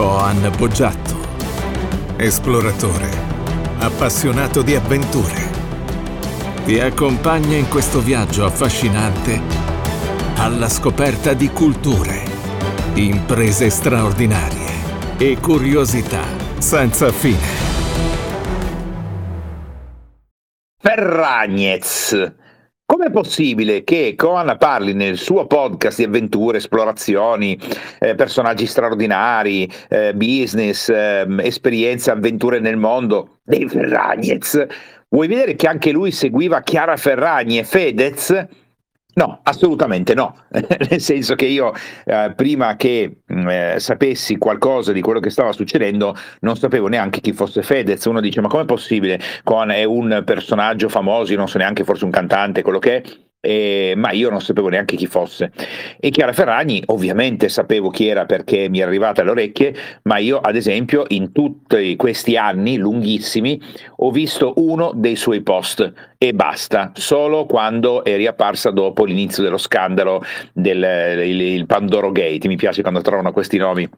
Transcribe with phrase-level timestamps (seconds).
[0.00, 1.14] Coan Boggiatto,
[2.16, 3.10] esploratore,
[3.80, 5.50] appassionato di avventure.
[6.64, 9.38] Ti accompagna in questo viaggio affascinante
[10.36, 12.22] alla scoperta di culture,
[12.94, 16.24] imprese straordinarie e curiosità
[16.56, 17.68] senza fine.
[20.78, 22.38] Ferragnez.
[22.90, 27.56] Com'è possibile che Coan parli nel suo podcast di avventure, esplorazioni,
[28.00, 34.66] eh, personaggi straordinari, eh, business, eh, esperienze, avventure nel mondo dei Ferragnez?
[35.08, 38.46] Vuoi vedere che anche lui seguiva Chiara Ferragni e Fedez?
[39.14, 40.44] No, assolutamente no,
[40.88, 41.72] nel senso che io
[42.04, 47.20] eh, prima che mm, eh, sapessi qualcosa di quello che stava succedendo non sapevo neanche
[47.20, 51.58] chi fosse Fedez, uno dice ma com'è possibile, Con è un personaggio famoso, non so
[51.58, 53.02] neanche forse un cantante, quello che è,
[53.40, 55.50] eh, ma io non sapevo neanche chi fosse.
[55.98, 60.38] E Chiara Ferragni, ovviamente sapevo chi era perché mi è arrivata alle orecchie, ma io,
[60.38, 63.60] ad esempio, in tutti questi anni lunghissimi,
[63.96, 69.58] ho visto uno dei suoi post e basta, solo quando è riapparsa dopo l'inizio dello
[69.58, 72.46] scandalo del Pandoro Gate.
[72.46, 73.88] Mi piace quando trovano questi nomi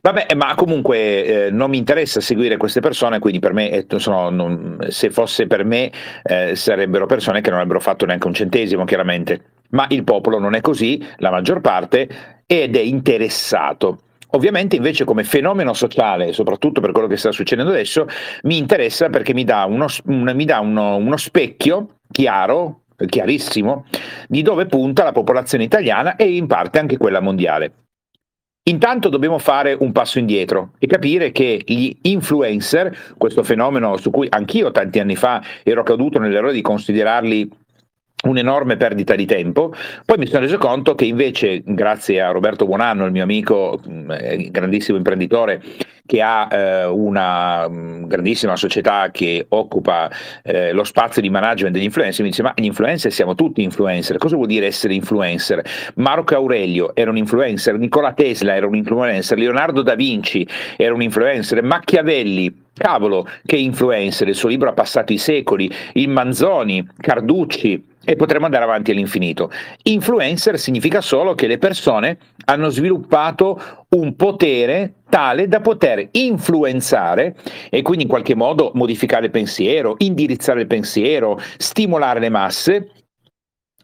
[0.00, 4.30] Vabbè, ma comunque eh, non mi interessa seguire queste persone, quindi per me, eh, sono,
[4.30, 5.90] non, se fosse per me,
[6.22, 9.40] eh, sarebbero persone che non avrebbero fatto neanche un centesimo, chiaramente.
[9.70, 12.08] Ma il popolo non è così, la maggior parte,
[12.46, 14.00] ed è interessato.
[14.32, 18.06] Ovviamente invece come fenomeno sociale, soprattutto per quello che sta succedendo adesso,
[18.42, 23.86] mi interessa perché mi dà uno, un, mi dà uno, uno specchio chiaro, chiarissimo,
[24.26, 27.72] di dove punta la popolazione italiana e in parte anche quella mondiale.
[28.68, 34.26] Intanto dobbiamo fare un passo indietro e capire che gli influencer, questo fenomeno su cui
[34.28, 37.50] anch'io tanti anni fa ero caduto nell'errore di considerarli
[38.24, 39.72] un'enorme perdita di tempo.
[40.04, 44.10] Poi mi sono reso conto che invece, grazie a Roberto Buonanno, il mio amico, mm,
[44.10, 45.62] eh, grandissimo imprenditore,
[46.04, 50.10] che ha eh, una mm, grandissima società che occupa
[50.42, 54.16] eh, lo spazio di management degli influencer, mi dice ma gli influencer siamo tutti influencer,
[54.16, 55.62] cosa vuol dire essere influencer?
[55.96, 61.02] Marco Aurelio era un influencer, Nicola Tesla era un influencer, Leonardo da Vinci era un
[61.02, 67.87] influencer, Machiavelli Cavolo, che influencer, il suo libro ha passato i secoli, il Manzoni, Carducci,
[68.08, 69.50] e potremmo andare avanti all'infinito.
[69.82, 77.36] Influencer significa solo che le persone hanno sviluppato un potere tale da poter influenzare
[77.68, 82.92] e quindi in qualche modo modificare il pensiero, indirizzare il pensiero, stimolare le masse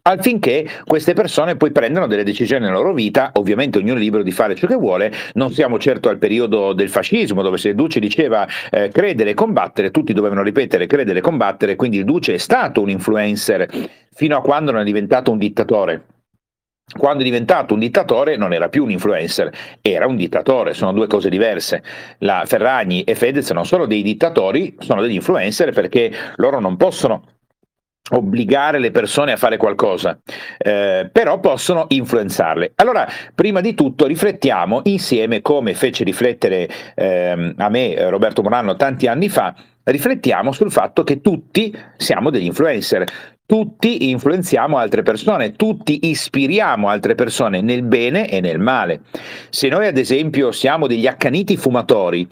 [0.07, 4.31] affinché queste persone poi prendano delle decisioni nella loro vita, ovviamente ognuno è libero di
[4.31, 8.47] fare ciò che vuole, non siamo certo al periodo del fascismo dove se Duce diceva
[8.69, 12.81] eh, credere e combattere, tutti dovevano ripetere credere e combattere, quindi il Duce è stato
[12.81, 13.67] un influencer
[14.13, 16.03] fino a quando non è diventato un dittatore.
[16.95, 19.51] Quando è diventato un dittatore non era più un influencer,
[19.81, 21.81] era un dittatore, sono due cose diverse.
[22.19, 27.34] La Ferragni e Fedez non sono dei dittatori, sono degli influencer perché loro non possono
[28.11, 30.19] obbligare le persone a fare qualcosa,
[30.57, 32.73] eh, però possono influenzarle.
[32.75, 39.07] Allora, prima di tutto riflettiamo insieme, come fece riflettere eh, a me Roberto Morano tanti
[39.07, 43.05] anni fa, riflettiamo sul fatto che tutti siamo degli influencer,
[43.47, 49.01] tutti influenziamo altre persone, tutti ispiriamo altre persone nel bene e nel male.
[49.49, 52.27] Se noi ad esempio siamo degli accaniti fumatori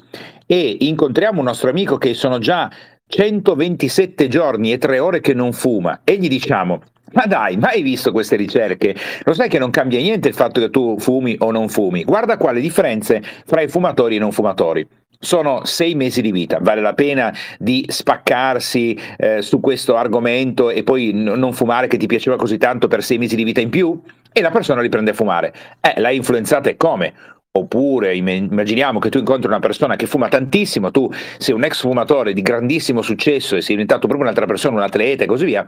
[0.46, 2.70] e incontriamo un nostro amico che sono già
[3.08, 6.82] 127 giorni e 3 ore che non fuma e gli diciamo
[7.14, 8.96] ma dai, mai visto queste ricerche?
[9.24, 12.04] Lo sai che non cambia niente il fatto che tu fumi o non fumi.
[12.04, 14.88] Guarda qua le differenze fra i fumatori e i non fumatori.
[15.20, 20.84] Sono sei mesi di vita, vale la pena di spaccarsi eh, su questo argomento e
[20.84, 23.70] poi n- non fumare che ti piaceva così tanto per sei mesi di vita in
[23.70, 24.02] più?
[24.34, 25.54] E la persona riprende a fumare.
[25.80, 27.14] Eh, l'hai influenzata e come?
[27.56, 32.34] Oppure immaginiamo che tu incontri una persona che fuma tantissimo, tu sei un ex fumatore
[32.34, 35.68] di grandissimo successo e sei diventato proprio un'altra persona, un atleta e così via,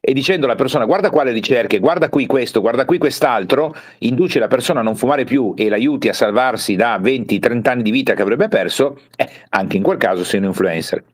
[0.00, 4.48] e dicendo alla persona guarda quale ricerche, guarda qui questo, guarda qui quest'altro, induce la
[4.48, 8.22] persona a non fumare più e l'aiuti a salvarsi da 20-30 anni di vita che
[8.22, 11.04] avrebbe perso, eh, anche in quel caso sei un influencer.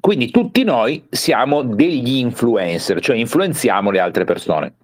[0.00, 4.74] Quindi tutti noi siamo degli influencer, cioè influenziamo le altre persone.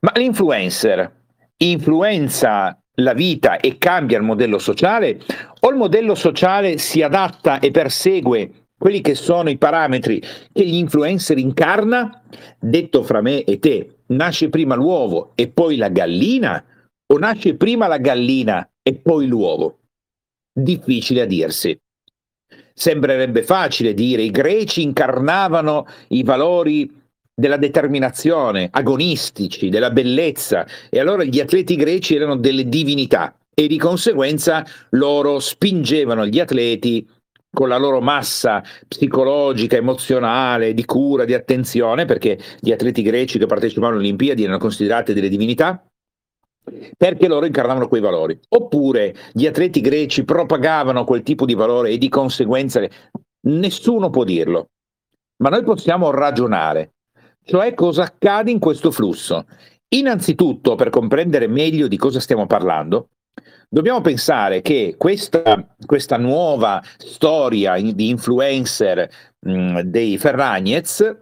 [0.00, 1.10] Ma l'influencer
[1.56, 5.20] influenza la vita e cambia il modello sociale
[5.60, 10.76] o il modello sociale si adatta e persegue quelli che sono i parametri che gli
[10.76, 12.22] influencer incarna?
[12.58, 16.64] Detto fra me e te, nasce prima l'uovo e poi la gallina
[17.12, 19.80] o nasce prima la gallina e poi l'uovo?
[20.52, 21.78] Difficile a dirsi.
[22.72, 26.99] Sembrerebbe facile dire i greci incarnavano i valori
[27.34, 30.66] della determinazione, agonistici, della bellezza.
[30.88, 33.34] E allora gli atleti greci erano delle divinità.
[33.60, 37.06] e di conseguenza loro spingevano gli atleti
[37.52, 43.46] con la loro massa psicologica, emozionale, di cura, di attenzione, perché gli atleti greci che
[43.46, 45.84] partecipavano alle Olimpiadi erano considerati delle divinità,
[46.96, 48.38] perché loro incarnavano quei valori.
[48.48, 52.80] Oppure gli atleti greci propagavano quel tipo di valore e di conseguenza
[53.42, 54.68] nessuno può dirlo,
[55.42, 56.92] ma noi possiamo ragionare,
[57.50, 59.44] cioè cosa accade in questo flusso.
[59.88, 63.08] Innanzitutto, per comprendere meglio di cosa stiamo parlando,
[63.68, 69.10] dobbiamo pensare che questa, questa nuova storia di influencer
[69.40, 71.16] mh, dei Ferragnez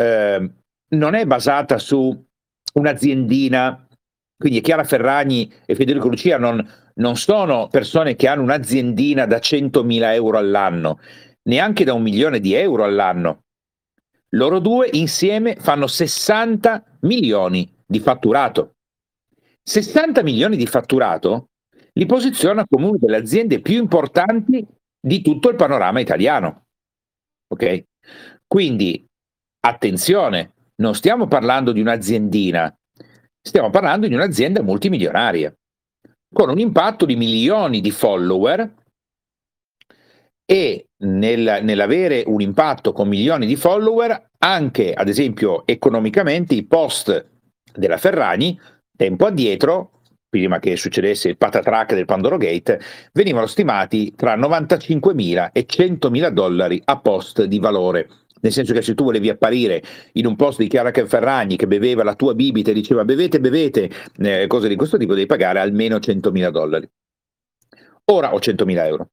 [0.00, 0.50] eh,
[0.90, 2.16] non è basata su
[2.74, 3.84] un'aziendina,
[4.36, 6.64] quindi Chiara Ferragni e Federico Lucia non,
[6.94, 11.00] non sono persone che hanno un'aziendina da 100.000 euro all'anno,
[11.48, 13.40] neanche da un milione di euro all'anno.
[14.34, 18.76] Loro due insieme fanno 60 milioni di fatturato.
[19.62, 21.50] 60 milioni di fatturato
[21.92, 24.66] li posiziona come una delle aziende più importanti
[24.98, 26.64] di tutto il panorama italiano.
[27.48, 27.84] Ok?
[28.46, 29.06] Quindi,
[29.60, 32.74] attenzione, non stiamo parlando di un'aziendina,
[33.40, 35.54] stiamo parlando di un'azienda multimilionaria,
[36.32, 38.74] con un impatto di milioni di follower
[40.44, 47.30] e nel, nell'avere un impatto con milioni di follower, anche ad esempio economicamente, i post
[47.74, 48.58] della Ferragni,
[48.96, 52.80] tempo addietro, prima che succedesse il patatrack del Pandoro Gate,
[53.12, 58.08] venivano stimati tra 95.000 e 100.000 dollari a post di valore.
[58.40, 59.82] Nel senso che se tu volevi apparire
[60.14, 63.90] in un post di Chiara Ferragni che beveva la tua bibita e diceva bevete, bevete,
[64.18, 66.88] eh, cose di questo tipo, devi pagare almeno 100.000 dollari.
[68.06, 69.08] Ora ho 100.000 euro.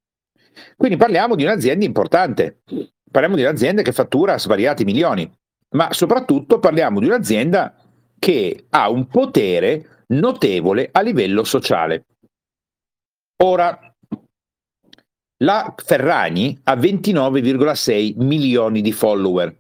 [0.76, 2.62] Quindi parliamo di un'azienda importante,
[3.10, 5.30] parliamo di un'azienda che fattura svariati milioni,
[5.76, 7.76] ma soprattutto parliamo di un'azienda
[8.18, 12.06] che ha un potere notevole a livello sociale.
[13.44, 13.80] Ora,
[15.42, 19.56] la Ferragni ha 29,6 milioni di follower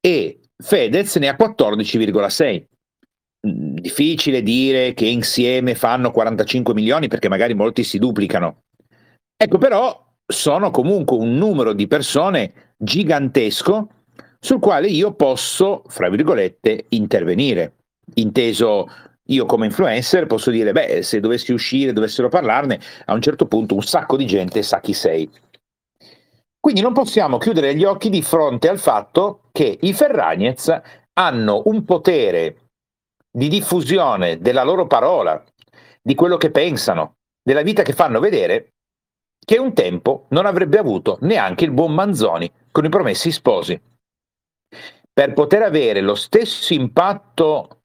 [0.00, 2.64] e Fedez ne ha 14,6.
[3.46, 8.64] Mm, difficile dire che insieme fanno 45 milioni perché magari molti si duplicano.
[9.36, 13.88] Ecco però sono comunque un numero di persone gigantesco
[14.38, 17.74] sul quale io posso, fra virgolette, intervenire.
[18.14, 18.88] Inteso
[19.30, 23.74] io come influencer posso dire, beh, se dovessi uscire, dovessero parlarne, a un certo punto
[23.74, 25.30] un sacco di gente sa chi sei.
[26.58, 30.80] Quindi non possiamo chiudere gli occhi di fronte al fatto che i Ferragnez
[31.14, 32.56] hanno un potere
[33.30, 35.42] di diffusione della loro parola,
[36.02, 38.72] di quello che pensano, della vita che fanno vedere,
[39.44, 43.80] che un tempo non avrebbe avuto neanche il buon Manzoni con i promessi sposi.
[45.12, 47.80] Per poter avere lo stesso impatto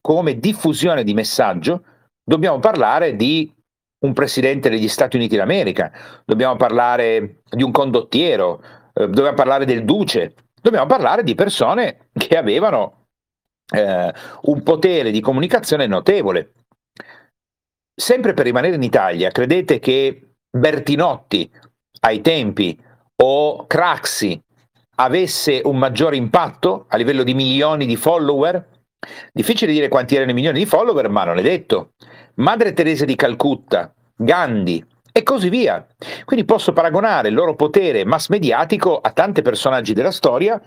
[0.00, 1.84] come diffusione di messaggio
[2.24, 3.52] dobbiamo parlare di
[4.00, 5.92] un presidente degli Stati Uniti d'America,
[6.24, 8.62] dobbiamo parlare di un condottiero,
[8.94, 13.06] eh, dobbiamo parlare del duce, dobbiamo parlare di persone che avevano
[13.72, 14.12] eh,
[14.42, 16.52] un potere di comunicazione notevole.
[17.94, 21.50] Sempre per rimanere in Italia, credete che Bertinotti
[22.00, 22.78] ai tempi
[23.22, 24.40] o Craxi
[24.96, 28.78] avesse un maggiore impatto a livello di milioni di follower
[29.32, 31.92] Difficile dire quanti erano i milioni di follower, ma non è detto.
[32.34, 35.86] Madre Teresa di Calcutta, Gandhi e così via.
[36.24, 40.60] Quindi posso paragonare il loro potere mass mediatico a tanti personaggi della storia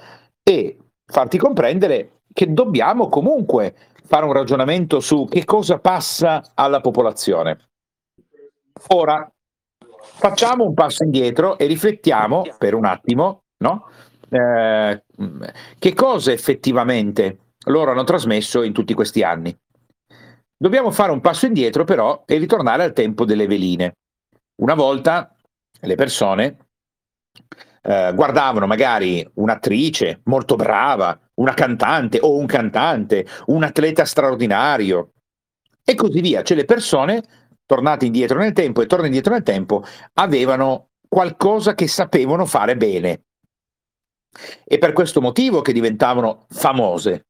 [0.44, 3.76] e farti comprendere che dobbiamo comunque
[4.06, 7.70] fare un ragionamento su che cosa passa alla popolazione.
[8.88, 9.32] Ora,
[10.24, 13.90] facciamo un passo indietro e riflettiamo per un attimo, no?
[14.30, 15.04] eh,
[15.78, 19.54] che cosa effettivamente loro hanno trasmesso in tutti questi anni.
[20.56, 23.98] Dobbiamo fare un passo indietro però e ritornare al tempo delle veline.
[24.62, 25.36] Una volta
[25.82, 26.58] le persone
[27.82, 35.10] eh, guardavano magari un'attrice molto brava, una cantante o un cantante, un atleta straordinario
[35.84, 36.44] e così via.
[36.44, 37.24] Cioè le persone,
[37.74, 43.24] tornate indietro nel tempo e tornano indietro nel tempo, avevano qualcosa che sapevano fare bene.
[44.64, 47.26] E per questo motivo che diventavano famose.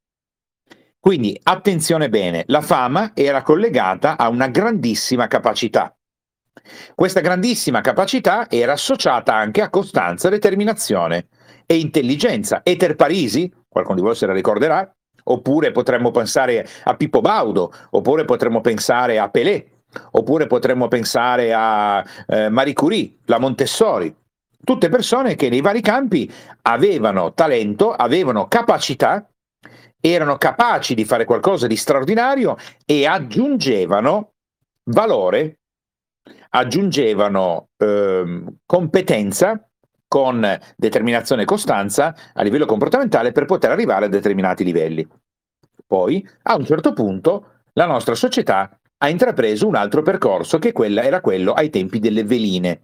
[0.99, 5.95] Quindi attenzione bene, la fama era collegata a una grandissima capacità.
[6.93, 11.27] Questa grandissima capacità era associata anche a costanza, determinazione
[11.65, 12.61] e intelligenza.
[12.63, 18.25] Eter Parisi, qualcuno di voi se la ricorderà, oppure potremmo pensare a Pippo Baudo, oppure
[18.25, 19.72] potremmo pensare a Pelé,
[20.11, 24.13] oppure potremmo pensare a eh, Marie Curie, la Montessori.
[24.63, 26.31] Tutte persone che nei vari campi
[26.63, 29.27] avevano talento, avevano capacità
[30.05, 34.33] erano capaci di fare qualcosa di straordinario e aggiungevano
[34.91, 35.59] valore
[36.55, 39.67] aggiungevano eh, competenza
[40.07, 45.07] con determinazione e costanza a livello comportamentale per poter arrivare a determinati livelli.
[45.85, 51.19] Poi, a un certo punto, la nostra società ha intrapreso un altro percorso che era
[51.19, 52.83] quello ai tempi delle veline.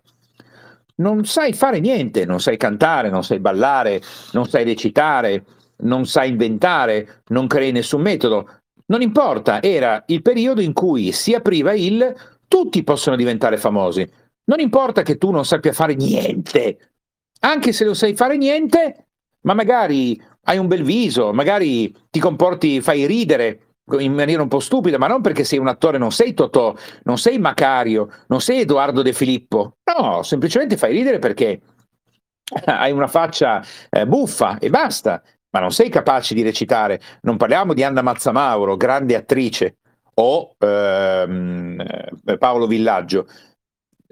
[0.95, 4.01] Non sai fare niente, non sai cantare, non sai ballare,
[4.33, 5.45] non sai recitare,
[5.77, 8.49] non sai inventare, non crei nessun metodo.
[8.87, 12.13] Non importa, era il periodo in cui si apriva il
[12.49, 14.05] tutti possono diventare famosi.
[14.45, 16.95] Non importa che tu non sappia fare niente,
[17.39, 19.07] anche se non sai fare niente,
[19.43, 24.59] ma magari hai un bel viso, magari ti comporti, fai ridere in maniera un po'
[24.59, 28.61] stupida, ma non perché sei un attore, non sei Totò, non sei Macario, non sei
[28.61, 31.61] Edoardo De Filippo, no, semplicemente fai ridere perché
[32.65, 36.99] hai una faccia eh, buffa e basta, ma non sei capace di recitare.
[37.21, 39.77] Non parliamo di Anna Mazzamauro, grande attrice,
[40.15, 41.79] o ehm,
[42.25, 43.27] eh, Paolo Villaggio.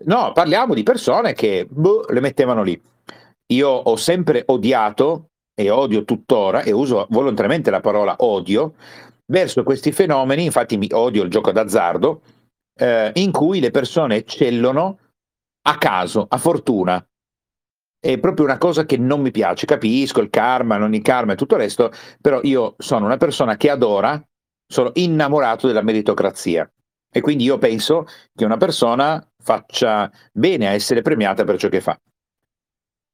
[0.06, 2.80] No, parliamo di persone che boh, le mettevano lì.
[3.54, 5.30] Io ho sempre odiato
[5.60, 8.76] e odio tuttora, e uso volontariamente la parola odio,
[9.28, 12.22] verso questi fenomeni, infatti mi odio il gioco d'azzardo,
[12.80, 15.00] eh, in cui le persone eccellono
[15.68, 17.06] a caso, a fortuna.
[18.00, 21.36] È proprio una cosa che non mi piace, capisco il karma, non il karma e
[21.36, 21.92] tutto il resto,
[22.22, 24.22] però io sono una persona che adora,
[24.66, 26.70] sono innamorato della meritocrazia
[27.10, 28.06] e quindi io penso
[28.36, 32.00] che una persona faccia bene a essere premiata per ciò che fa.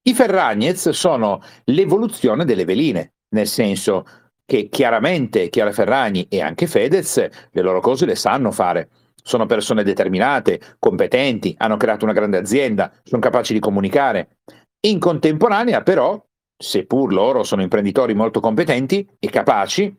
[0.05, 4.05] I Ferragnez sono l'evoluzione delle veline, nel senso
[4.45, 8.89] che chiaramente Chiara Ferragni e anche Fedez le loro cose le sanno fare.
[9.21, 14.38] Sono persone determinate, competenti, hanno creato una grande azienda, sono capaci di comunicare.
[14.85, 16.21] In contemporanea, però,
[16.57, 19.95] seppur loro sono imprenditori molto competenti e capaci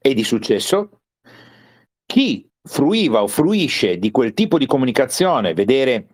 [0.00, 1.00] e di successo,
[2.06, 6.06] chi fruiva o fruisce di quel tipo di comunicazione, vedere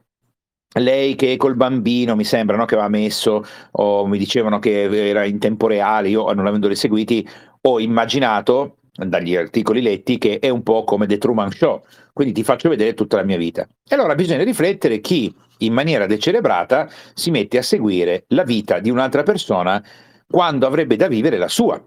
[0.74, 3.42] lei che col bambino mi sembra no, che aveva messo
[3.72, 7.26] o mi dicevano che era in tempo reale, io non avendoli seguiti
[7.60, 12.42] ho immaginato dagli articoli letti che è un po' come The Truman Show, quindi ti
[12.42, 13.66] faccio vedere tutta la mia vita.
[13.88, 18.90] E allora bisogna riflettere chi in maniera decelebrata si mette a seguire la vita di
[18.90, 19.82] un'altra persona
[20.26, 21.80] quando avrebbe da vivere la sua.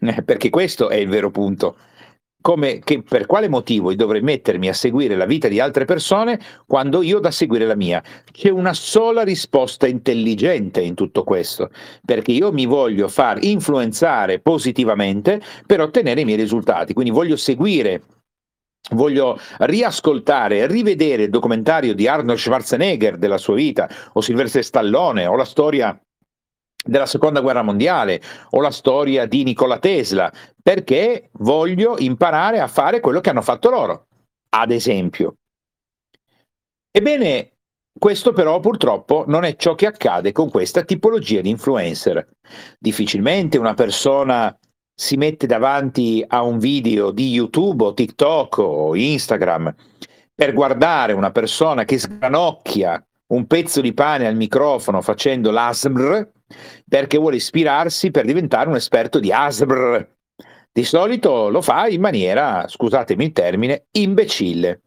[0.00, 1.76] Eh, perché questo è il vero punto
[2.40, 7.02] come, che, per quale motivo dovrei mettermi a seguire la vita di altre persone quando
[7.02, 8.02] io ho da seguire la mia?
[8.30, 11.70] C'è una sola risposta intelligente in tutto questo,
[12.04, 18.02] perché io mi voglio far influenzare positivamente per ottenere i miei risultati, quindi voglio seguire
[18.92, 25.36] voglio riascoltare, rivedere il documentario di Arnold Schwarzenegger della sua vita, o Silvestre Stallone, o
[25.36, 25.96] la storia
[26.90, 28.20] della seconda guerra mondiale
[28.50, 30.30] o la storia di Nikola Tesla,
[30.60, 34.06] perché voglio imparare a fare quello che hanno fatto loro,
[34.56, 35.36] ad esempio.
[36.90, 37.52] Ebbene,
[37.96, 42.28] questo però purtroppo non è ciò che accade con questa tipologia di influencer.
[42.76, 44.56] Difficilmente una persona
[44.92, 49.72] si mette davanti a un video di YouTube o TikTok o Instagram
[50.34, 56.30] per guardare una persona che sgranocchia un pezzo di pane al microfono facendo l'ASMR
[56.88, 60.08] perché vuole ispirarsi per diventare un esperto di ASMR.
[60.72, 64.82] Di solito lo fa in maniera, scusatemi il termine, imbecille.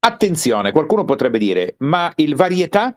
[0.00, 2.96] Attenzione, qualcuno potrebbe dire, ma il varietà?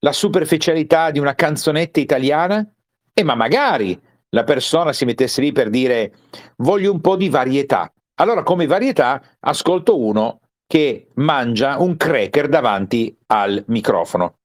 [0.00, 2.68] La superficialità di una canzonetta italiana?
[3.12, 3.98] E ma magari
[4.30, 6.12] la persona si mettesse lì per dire
[6.56, 7.92] voglio un po' di varietà.
[8.16, 14.38] Allora come varietà ascolto uno che mangia un cracker davanti al microfono.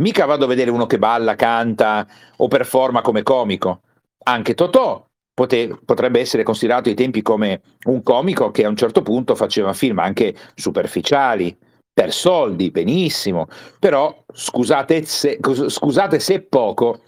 [0.00, 3.82] Mica vado a vedere uno che balla, canta o performa come comico.
[4.24, 9.02] Anche Totò pote- potrebbe essere considerato ai tempi come un comico che a un certo
[9.02, 11.56] punto faceva film anche superficiali,
[11.92, 13.48] per soldi, benissimo.
[13.80, 17.00] Però scusate se, scusate se poco,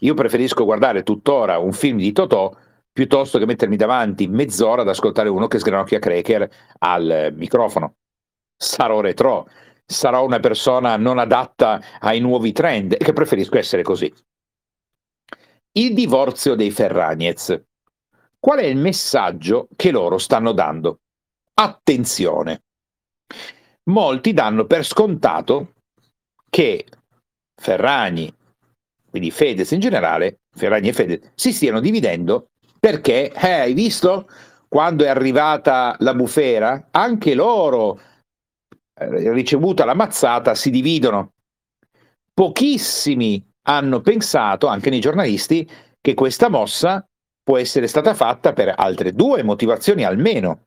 [0.00, 2.54] io preferisco guardare tuttora un film di Totò
[2.92, 6.48] piuttosto che mettermi davanti mezz'ora ad ascoltare uno che sgranocchia cracker
[6.80, 7.94] al microfono
[8.56, 9.48] sarò retro,
[9.86, 14.12] sarò una persona non adatta ai nuovi trend e che preferisco essere così.
[15.72, 17.62] Il divorzio dei Ferragnez.
[18.38, 21.00] Qual è il messaggio che loro stanno dando?
[21.54, 22.62] Attenzione.
[23.84, 25.74] Molti danno per scontato
[26.48, 26.86] che
[27.54, 28.32] Ferragni,
[29.10, 32.48] quindi Fedez in generale, Ferragni e Fedez, si stiano dividendo
[32.78, 34.28] perché, eh, hai visto,
[34.68, 37.98] quando è arrivata la bufera, anche loro
[38.94, 41.32] ricevuta la mazzata si dividono.
[42.32, 45.68] Pochissimi hanno pensato, anche nei giornalisti,
[46.00, 47.06] che questa mossa
[47.42, 50.66] può essere stata fatta per altre due motivazioni almeno.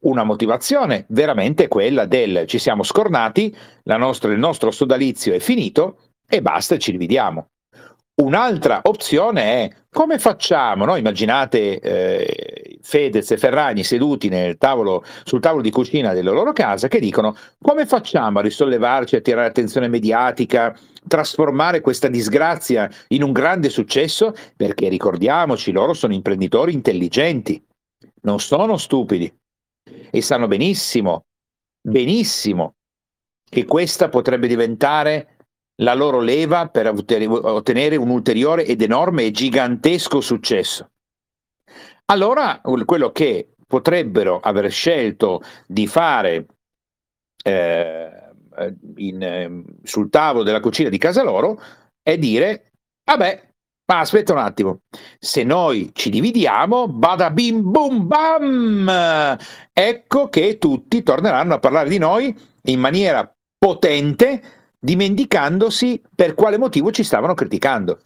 [0.00, 3.54] Una motivazione veramente quella del ci siamo scornati,
[3.84, 7.48] nostra, il nostro sodalizio è finito e basta, ci dividiamo.
[8.22, 10.84] Un'altra opzione è come facciamo?
[10.84, 10.96] No?
[10.96, 17.00] Immaginate eh, Fedez e Ferragni seduti tavolo, sul tavolo di cucina della loro casa che
[17.00, 20.72] dicono come facciamo a risollevarci, a tirare attenzione mediatica,
[21.08, 24.32] trasformare questa disgrazia in un grande successo?
[24.54, 27.60] Perché ricordiamoci, loro sono imprenditori intelligenti,
[28.22, 29.34] non sono stupidi
[30.08, 31.24] e sanno benissimo,
[31.82, 32.74] benissimo
[33.50, 35.38] che questa potrebbe diventare
[35.82, 40.88] la loro leva per ottenere un ulteriore ed enorme e gigantesco successo.
[42.06, 46.46] Allora, quello che potrebbero aver scelto di fare
[47.44, 48.10] eh,
[48.96, 51.60] in, eh, sul tavolo della cucina di casa loro
[52.00, 52.70] è dire,
[53.04, 53.48] vabbè,
[53.86, 54.80] ma aspetta un attimo,
[55.18, 59.36] se noi ci dividiamo, bada bim bum bam,
[59.72, 64.42] ecco che tutti torneranno a parlare di noi in maniera potente
[64.78, 68.00] dimenticandosi per quale motivo ci stavano criticando.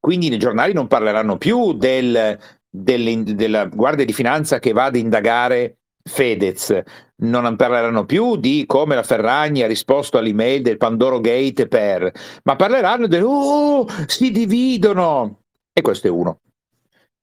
[0.00, 2.38] Quindi nei giornali non parleranno più del,
[2.74, 6.82] del, della Guardia di Finanza che va ad indagare Fedez,
[7.16, 12.10] non parleranno più di come la Ferragni ha risposto all'email del Pandoro Gate per,
[12.44, 15.42] ma parleranno del oh, si dividono.
[15.72, 16.40] E questo è uno.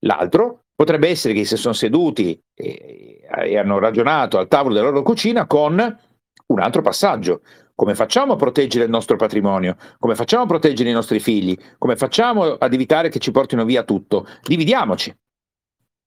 [0.03, 5.03] L'altro potrebbe essere che si sono seduti e, e hanno ragionato al tavolo della loro
[5.03, 5.97] cucina con
[6.47, 7.41] un altro passaggio,
[7.75, 9.75] come facciamo a proteggere il nostro patrimonio?
[9.99, 11.57] Come facciamo a proteggere i nostri figli?
[11.77, 14.27] Come facciamo ad evitare che ci portino via tutto?
[14.41, 15.13] Dividiamoci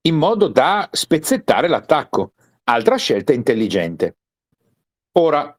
[0.02, 2.32] in modo da spezzettare l'attacco.
[2.64, 4.16] Altra scelta intelligente.
[5.18, 5.56] Ora,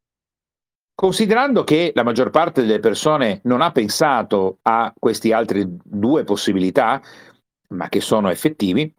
[0.95, 7.01] considerando che la maggior parte delle persone non ha pensato a queste altre due possibilità,
[7.69, 8.93] ma che sono effettivi,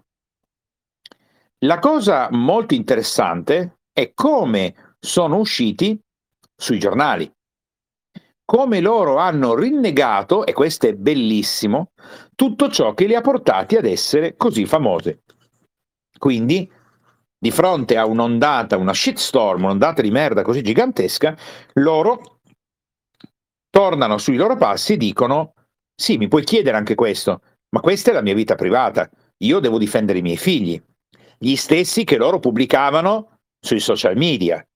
[1.64, 5.98] la cosa molto interessante è come sono usciti
[6.54, 7.30] sui giornali.
[8.44, 11.92] Come loro hanno rinnegato, e questo è bellissimo,
[12.34, 15.22] tutto ciò che li ha portati ad essere così famose.
[16.24, 16.66] Quindi,
[17.38, 21.36] di fronte a un'ondata, una shitstorm, un'ondata di merda così gigantesca,
[21.74, 22.38] loro
[23.68, 25.52] tornano sui loro passi e dicono:
[25.94, 27.42] Sì, mi puoi chiedere anche questo,
[27.74, 29.06] ma questa è la mia vita privata.
[29.42, 30.82] Io devo difendere i miei figli.
[31.36, 34.66] Gli stessi che loro pubblicavano sui social media.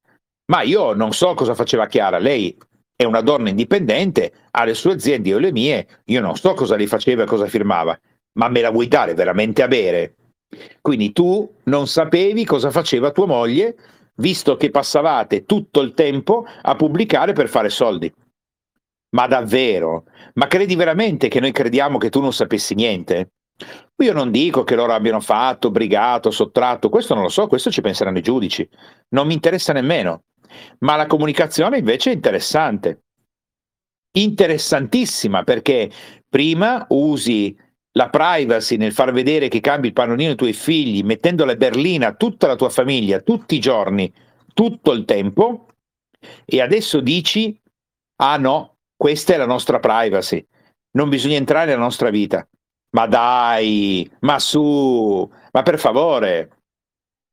[0.52, 2.54] Ma io non so cosa faceva Chiara, lei
[2.94, 6.76] è una donna indipendente, ha le sue aziende, io le mie, io non so cosa
[6.76, 7.98] lei faceva e cosa firmava,
[8.38, 10.12] ma me la vuoi dare veramente a bere?
[10.80, 13.76] Quindi tu non sapevi cosa faceva tua moglie,
[14.16, 18.12] visto che passavate tutto il tempo a pubblicare per fare soldi.
[19.10, 20.04] Ma davvero?
[20.34, 23.30] Ma credi veramente che noi crediamo che tu non sapessi niente?
[23.96, 27.80] Io non dico che loro abbiano fatto, brigato, sottratto, questo non lo so, questo ci
[27.80, 28.68] penseranno i giudici.
[29.10, 30.24] Non mi interessa nemmeno.
[30.80, 33.02] Ma la comunicazione invece è interessante,
[34.12, 35.90] interessantissima perché
[36.28, 37.56] prima usi
[37.98, 42.06] la privacy nel far vedere che cambi il pannolino ai tuoi figli, mettendo la berlina
[42.06, 44.10] a tutta la tua famiglia, tutti i giorni,
[44.54, 45.66] tutto il tempo,
[46.44, 47.60] e adesso dici,
[48.22, 50.46] ah no, questa è la nostra privacy,
[50.92, 52.46] non bisogna entrare nella nostra vita.
[52.90, 56.50] Ma dai, ma su, ma per favore,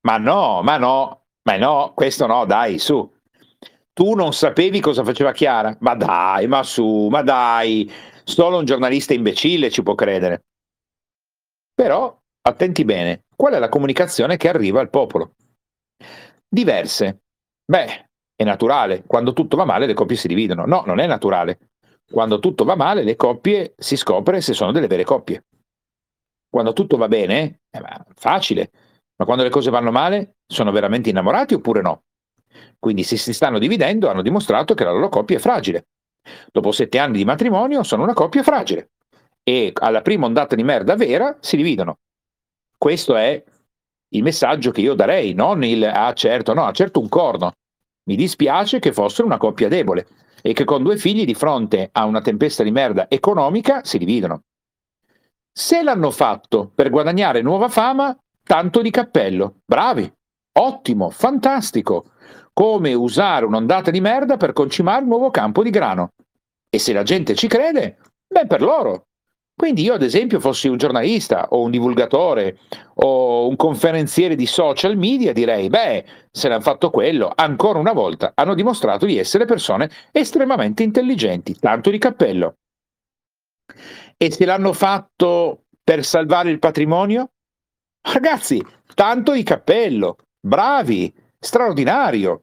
[0.02, 3.08] ma no, ma no, ma no, questo no, dai, su.
[3.94, 5.78] Tu non sapevi cosa faceva Chiara?
[5.80, 7.90] Ma dai, ma su, ma dai.
[8.24, 10.42] Solo un giornalista imbecille ci può credere.
[11.76, 15.34] Però, attenti bene, qual è la comunicazione che arriva al popolo?
[16.48, 17.24] Diverse.
[17.66, 20.66] Beh, è naturale, quando tutto va male le coppie si dividono.
[20.66, 21.72] No, non è naturale.
[22.10, 25.44] Quando tutto va male le coppie si scopre se sono delle vere coppie.
[26.50, 28.72] Quando tutto va bene, è eh, facile,
[29.18, 32.04] ma quando le cose vanno male, sono veramente innamorati oppure no?
[32.80, 35.88] Quindi se si stanno dividendo hanno dimostrato che la loro coppia è fragile.
[36.52, 38.92] Dopo sette anni di matrimonio sono una coppia fragile
[39.48, 42.00] e alla prima ondata di merda vera si dividono.
[42.76, 43.42] Questo è
[44.10, 47.52] il messaggio che io darei, non il ah certo, no, certo un corno.
[48.08, 50.08] Mi dispiace che fossero una coppia debole
[50.42, 54.42] e che con due figli di fronte a una tempesta di merda economica si dividono.
[55.52, 59.58] Se l'hanno fatto per guadagnare nuova fama, tanto di cappello.
[59.64, 60.12] Bravi,
[60.60, 62.12] ottimo, fantastico.
[62.52, 66.10] Come usare un'ondata di merda per concimare un nuovo campo di grano.
[66.70, 69.06] E se la gente ci crede, beh per loro.
[69.58, 72.60] Quindi io ad esempio fossi un giornalista o un divulgatore
[72.96, 78.34] o un conferenziere di social media direi, beh, se l'hanno fatto quello, ancora una volta
[78.36, 82.58] hanno dimostrato di essere persone estremamente intelligenti, tanto di cappello.
[84.18, 87.32] E se l'hanno fatto per salvare il patrimonio?
[88.02, 88.64] Ragazzi,
[88.94, 92.42] tanto di cappello, bravi, straordinario.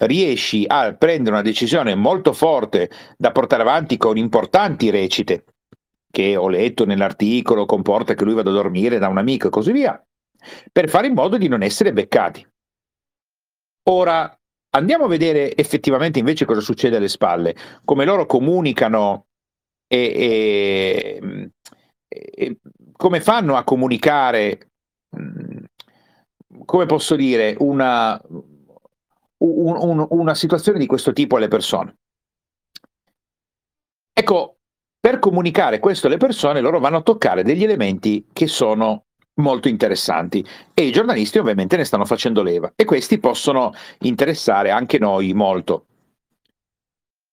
[0.00, 5.44] Riesci a prendere una decisione molto forte da portare avanti con importanti recite,
[6.10, 9.72] che ho letto nell'articolo, comporta che lui vada a dormire da un amico e così
[9.72, 10.02] via,
[10.72, 12.46] per fare in modo di non essere beccati.
[13.90, 14.38] Ora,
[14.70, 19.26] andiamo a vedere effettivamente invece cosa succede alle spalle, come loro comunicano
[19.86, 21.50] e, e,
[22.08, 22.58] e
[22.92, 24.70] come fanno a comunicare,
[26.64, 31.96] come posso dire, una, un, un, una situazione di questo tipo alle persone.
[34.12, 34.57] Ecco,
[35.08, 40.44] per comunicare questo alle persone loro vanno a toccare degli elementi che sono molto interessanti
[40.74, 45.86] e i giornalisti ovviamente ne stanno facendo leva e questi possono interessare anche noi molto.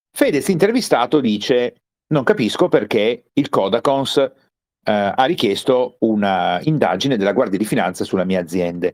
[0.10, 1.82] Fedez intervistato dice
[2.14, 4.32] non capisco perché il Codacons eh,
[4.84, 8.90] ha richiesto una indagine della Guardia di Finanza sulla mia azienda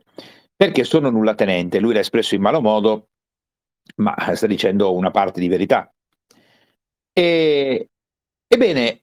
[0.55, 1.79] perché sono nulla tenente.
[1.79, 3.09] Lui l'ha espresso in malo modo,
[3.97, 5.93] ma sta dicendo una parte di verità.
[7.13, 7.90] E,
[8.53, 9.01] ebbene,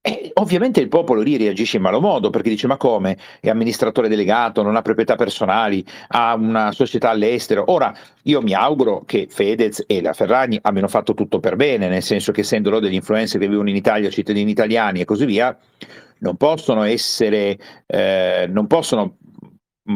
[0.00, 3.18] eh, ovviamente il popolo lì reagisce in malo modo perché dice: Ma come?
[3.40, 7.64] È amministratore delegato, non ha proprietà personali, ha una società all'estero.
[7.72, 12.02] Ora io mi auguro che Fedez e la Ferragni abbiano fatto tutto per bene, nel
[12.02, 15.56] senso che essendo loro degli influencer che vivono in Italia, cittadini italiani e così via,
[16.20, 19.16] non possono essere, eh, non possono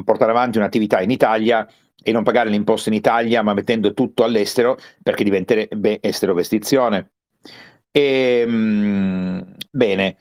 [0.04, 1.66] portare avanti un'attività in Italia
[2.02, 7.12] e non pagare l'imposto in Italia, ma mettendo tutto all'estero perché diventerebbe estero vestizione.
[7.92, 10.16] E, ehm, bene,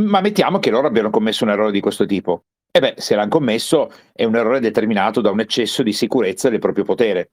[0.00, 2.44] ma mettiamo che loro abbiano commesso un errore di questo tipo.
[2.70, 6.60] E beh, se l'hanno commesso è un errore determinato da un eccesso di sicurezza del
[6.60, 7.32] proprio potere.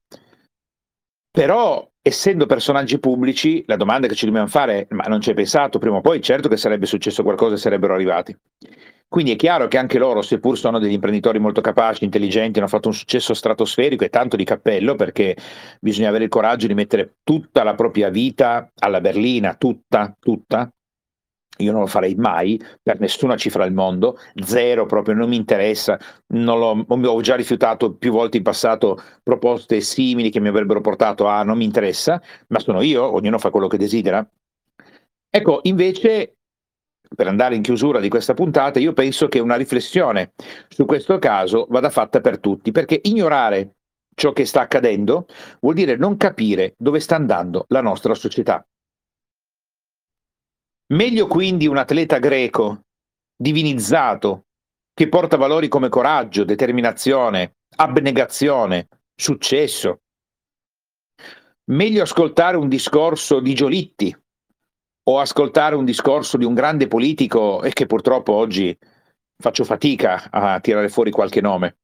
[1.30, 5.36] Però, essendo personaggi pubblici, la domanda che ci dobbiamo fare è: ma non ci hai
[5.36, 6.22] pensato prima o poi?
[6.22, 8.36] Certo che sarebbe successo qualcosa e sarebbero arrivati.
[9.10, 12.90] Quindi è chiaro che anche loro, seppur sono degli imprenditori molto capaci, intelligenti, hanno fatto
[12.90, 15.36] un successo stratosferico e tanto di cappello perché
[15.80, 20.70] bisogna avere il coraggio di mettere tutta la propria vita alla berlina, tutta, tutta.
[21.60, 25.98] Io non lo farei mai per nessuna cifra al mondo, zero proprio, non mi interessa,
[26.34, 31.28] non lo, ho già rifiutato più volte in passato proposte simili che mi avrebbero portato
[31.28, 34.28] a non mi interessa, ma sono io, ognuno fa quello che desidera.
[35.30, 36.37] Ecco, invece
[37.16, 40.34] per andare in chiusura di questa puntata, io penso che una riflessione
[40.68, 43.76] su questo caso vada fatta per tutti, perché ignorare
[44.16, 45.28] ciò che sta accadendo
[45.60, 48.66] vuol dire non capire dove sta andando la nostra società.
[50.94, 52.84] Meglio quindi un atleta greco,
[53.36, 54.46] divinizzato,
[54.94, 60.00] che porta valori come coraggio, determinazione, abnegazione, successo.
[61.66, 64.18] Meglio ascoltare un discorso di Giolitti,
[65.10, 68.78] o ascoltare un discorso di un grande politico e che purtroppo oggi
[69.42, 71.78] faccio fatica a tirare fuori qualche nome.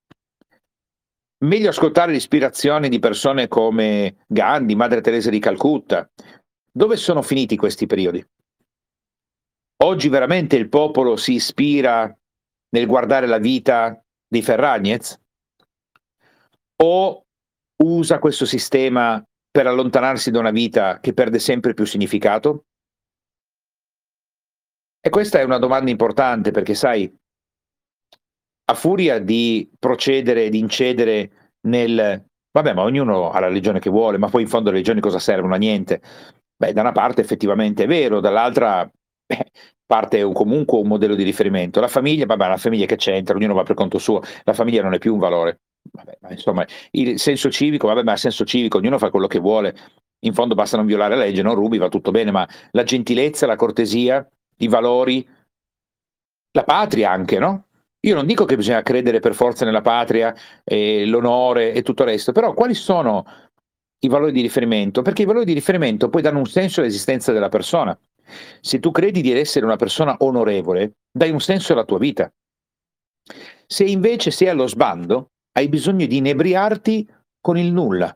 [1.43, 6.09] Meglio ascoltare l'ispirazione di persone come Gandhi, Madre Teresa di Calcutta.
[6.71, 8.25] Dove sono finiti questi periodi?
[9.83, 12.13] Oggi veramente il popolo si ispira
[12.69, 15.19] nel guardare la vita di Ferragnez?
[16.81, 17.25] O
[17.83, 22.65] usa questo sistema per allontanarsi da una vita che perde sempre più significato?
[25.05, 27.13] E questa è una domanda importante perché, sai,
[28.65, 32.25] a furia di procedere, di incedere nel...
[32.51, 35.19] Vabbè, ma ognuno ha la religione che vuole, ma poi in fondo le religioni cosa
[35.19, 35.55] servono?
[35.55, 36.01] A niente.
[36.55, 38.89] Beh, da una parte effettivamente è vero, dall'altra
[39.25, 39.51] eh,
[39.85, 41.81] parte un, comunque un modello di riferimento.
[41.81, 44.93] La famiglia, vabbè, la famiglia che c'entra, ognuno va per conto suo, la famiglia non
[44.93, 45.59] è più un valore.
[45.91, 49.39] Vabbè, ma insomma, il senso civico, vabbè, ma il senso civico, ognuno fa quello che
[49.39, 49.75] vuole.
[50.19, 53.45] In fondo basta non violare la legge, non rubi, va tutto bene, ma la gentilezza,
[53.45, 54.25] la cortesia,
[54.57, 55.27] i valori,
[56.51, 57.67] la patria anche, no?
[58.05, 62.09] Io non dico che bisogna credere per forza nella patria, eh, l'onore e tutto il
[62.09, 63.25] resto, però quali sono
[63.99, 65.01] i valori di riferimento?
[65.01, 67.97] Perché i valori di riferimento poi danno un senso all'esistenza della persona.
[68.59, 72.29] Se tu credi di essere una persona onorevole, dai un senso alla tua vita.
[73.65, 78.15] Se invece sei allo sbando, hai bisogno di inebriarti con il nulla,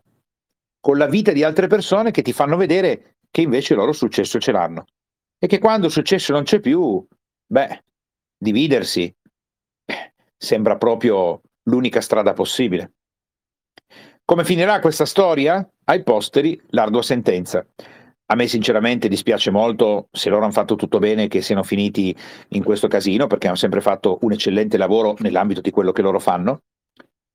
[0.82, 4.52] con la vita di altre persone che ti fanno vedere che invece loro successo ce
[4.52, 4.86] l'hanno
[5.39, 7.06] e che quando il successo non c'è più,
[7.45, 7.84] beh,
[8.38, 9.13] dividersi
[10.38, 12.91] sembra proprio l'unica strada possibile.
[14.23, 15.67] Come finirà questa storia?
[15.86, 17.65] Ai posteri, l'ardua sentenza.
[18.30, 22.13] A me sinceramente dispiace molto se loro hanno fatto tutto bene che siano finiti
[22.50, 26.19] in questo casino, perché hanno sempre fatto un eccellente lavoro nell'ambito di quello che loro
[26.19, 26.63] fanno.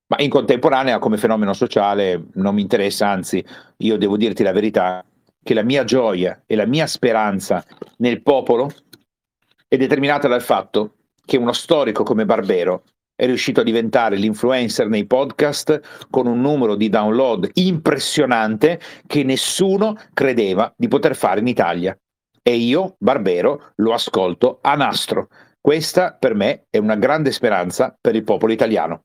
[0.08, 3.42] Ma in contemporanea, come fenomeno sociale, non mi interessa, anzi,
[3.78, 5.02] io devo dirti la verità,
[5.42, 7.64] che la mia gioia e la mia speranza
[7.98, 8.70] nel popolo
[9.66, 15.06] è determinata dal fatto che uno storico come Barbero è riuscito a diventare l'influencer nei
[15.06, 21.96] podcast con un numero di download impressionante che nessuno credeva di poter fare in Italia.
[22.42, 25.28] E io, Barbero, lo ascolto a nastro.
[25.60, 29.04] Questa per me è una grande speranza per il popolo italiano.